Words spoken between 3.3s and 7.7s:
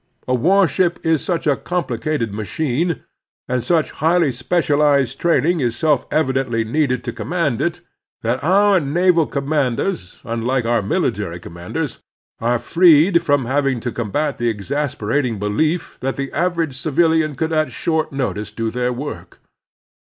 and such highly specialized training is self evidently needed to command